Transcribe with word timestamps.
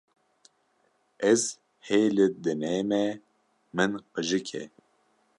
Ez 1.31 1.41
hê 1.87 1.99
li 2.15 2.25
dinê 2.43 2.77
me 2.89 3.03
min 3.75 3.91
qijikê 4.13 4.63